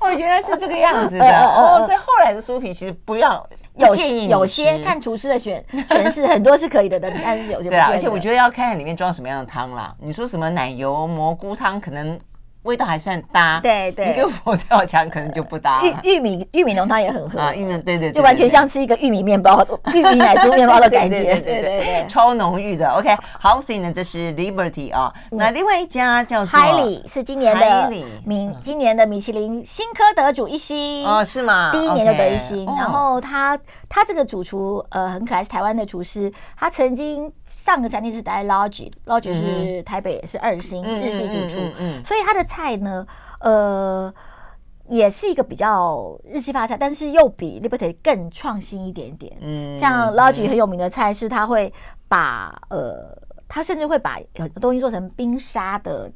[0.00, 1.84] 我觉得是这个样子的哦。
[1.86, 7.76] 所以后来的酥皮其实不要，有有些看厨师的选诠释，很多是可以的的，但是有些不。
[7.76, 9.94] 而且我觉得要看里面装什么样的汤啦。
[10.00, 12.18] 你说什么奶油蘑菇汤，可能。
[12.62, 15.82] 味道还算搭，对对，一个佛跳墙可能就不搭。
[15.82, 17.40] 玉玉米玉米浓汤也很合。
[17.40, 22.88] 啊，玉米对对，就完全像吃一个玉米面包、 玉米奶酥面包的感觉， 对对对，超浓郁的。
[22.90, 27.90] OK，好，所以呢，这是 Liberty 啊，那另外一家叫做 Hailey，是今年的
[28.24, 31.06] 米今年的米其林新科得主一星。
[31.06, 31.70] 哦，是吗？
[31.72, 42.76] 第一年就得一星，然后他他这个主厨呃很可爱，是台湾的厨师，他曾经上个餐厅是待 Lodge，Lodge 是台北也是二星日系主厨，嗯，所以他的菜。
[42.78, 43.06] 呢，
[43.40, 44.12] 呃，
[44.88, 49.36] 也是一个比较日系发菜，但是又比 Liberty 更创新一点点。
[49.40, 51.72] 嗯，像 Lodge 很有名的菜是，他会
[52.08, 56.10] 把呃，他甚至会把很多东西做成冰沙的。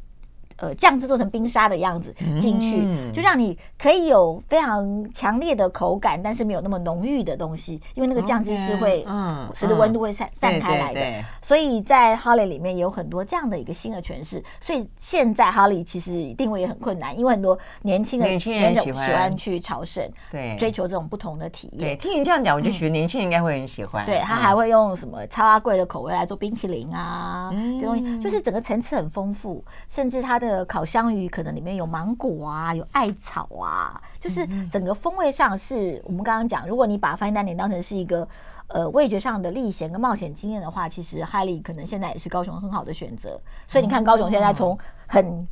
[0.56, 9.06] 呃，酱汁做成冰沙的样子进去，嗯、就让你可以有非常强烈的口感，但是没有那么浓郁的东西，因为那个酱汁是会
[9.54, 10.94] 随着温度会散散开来的。
[10.94, 14.42] 对对对，所以在 Hailey 里面有很多这样的一个新的诠释。
[14.60, 21.80] 所以现在 Hailey 其实定位也很困难，因为很多年轻的年轻人喜欢去朝圣，对，追求这种不同的体验。
[21.80, 24.04] 对，听你这样讲，我就觉得年轻人应该会很喜欢。
[24.04, 30.64] 嗯、对，他还会用什么超阿贵的口味来做冰淇淋啊，嗯、这东西就是整个层次很丰富，甚至它的。
[30.72, 38.26] 烤香鱼可能里面有芒果啊，有艾草啊，就是整个风味上是我们刚刚讲，如果你把 Fine Dining 当成是一个
[38.68, 43.38] 呃味觉上的历险跟冒险经验的话，其实 Hailey 可能现在也是高雄很好的选择。
[43.66, 45.46] 所以你看高雄现在从很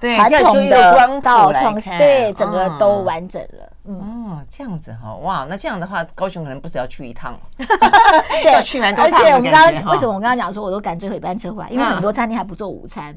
[0.00, 3.72] 传统的到创新，对整个都完整了。
[3.84, 9.20] 嗯，这样子哈，哇，那这样的话，高雄可能不止要去一趟，对， 要去蛮多趟。
[9.20, 13.14] 而且我们刚刚为什么我刚刚讲说我都赶最后一班车回来，因为很多餐厅还不做午餐。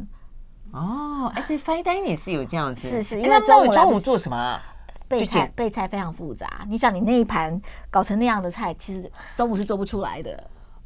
[0.74, 4.60] 哦，哎，对，Fine Dining 是有这样子，是是，因为中午中午做什么？
[5.08, 7.62] 备菜备菜非常复杂，你想你那一盘
[7.92, 10.32] 搞成那样的菜，其实中午是做不出来的。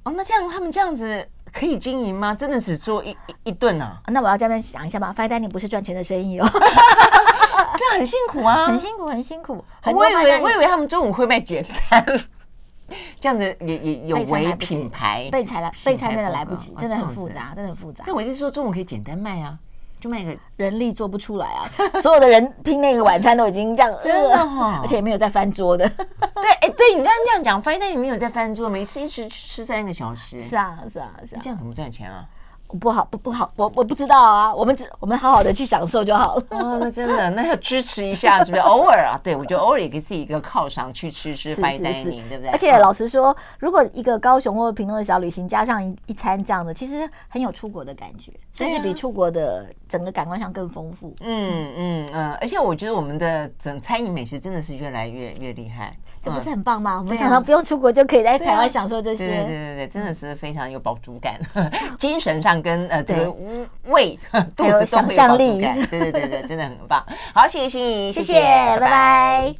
[0.04, 2.36] 哦，那这样他们这样子可以经营吗？
[2.36, 4.02] 真的只做一一顿啊？
[4.08, 9.64] 那我要这边想一下吧，Fine Dining 不是赚钱的生意哦， 这很辛苦啊，很辛苦，很辛苦。
[9.86, 12.06] 我以为我以为他们中午会卖简餐，
[13.22, 18.04] 这样子也也有为品牌备菜来备菜真的来不及，真的很复杂，真的很复杂。
[18.08, 19.58] 但我意思是说中午可以简单卖啊。
[20.00, 21.70] 就那个人力做不出来啊！
[22.02, 25.88] 所有的人拼那个晚餐都已经这样， 真的哈，而且也没有在翻桌的。
[25.90, 30.40] 对，哎，对你刚刚这样讲，发现你没有在翻桌，每次一吃吃三个小时。
[30.40, 32.26] 是啊，是啊，是啊，这样怎么赚钱啊？
[32.80, 34.54] 不好不不好，我我不知道啊。
[34.54, 36.44] 我们只我们好好的去享受就好了。
[36.50, 38.62] 哦，那真的，那要支持一下，是不是？
[38.68, 42.50] 偶尔啊，对我觉得偶尔也给自己一个犒赏，去吃吃 fine dining，对不对？
[42.50, 51.14] 而且老实说，如果一个高雄或者屏东的小旅行加上一一餐这样的，其实很有出国的感觉，甚至比出国的整个感官上更丰富。
[51.22, 55.96] 嗯嗯嗯，而且我觉得我们的整餐饮美食真的是越来越越厉害。
[56.28, 56.98] 这不是很棒吗？
[56.98, 59.28] 嗯、我们常常不用出国就可以在台湾享受这些。
[59.28, 61.40] 对对对对，真的是非常有饱足感，
[61.98, 63.34] 精神上跟呃这个
[63.86, 64.72] 胃 肚子都有
[65.28, 65.76] 饱足感。
[65.90, 67.04] 对对对对，真的很棒。
[67.34, 68.42] 好，谢谢心怡，谢谢。
[68.42, 69.56] 拜拜。